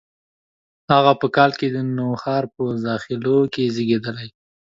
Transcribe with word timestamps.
هغه 0.91 1.13
په 1.21 1.27
کال 1.35 1.51
کې 1.59 1.67
د 1.69 1.77
نوښار 1.95 2.43
په 2.53 2.63
زاخیلو 2.83 3.37
کې 3.53 3.63
زیږېدلي 3.75 4.27
دي. 4.31 4.39